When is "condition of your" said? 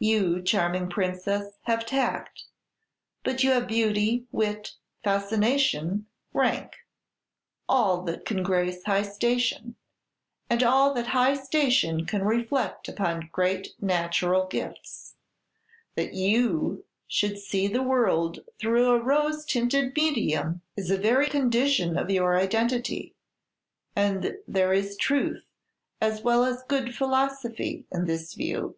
21.28-22.36